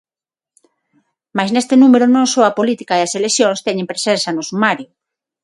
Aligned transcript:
Mais 1.37 1.49
neste 1.55 1.75
número 1.81 2.05
non 2.15 2.25
só 2.33 2.41
a 2.45 2.55
política 2.59 2.93
e 2.99 3.01
as 3.03 3.15
eleccións 3.19 3.63
teñen 3.67 3.89
presenza 3.91 4.29
no 4.33 4.43
sumario. 4.49 4.89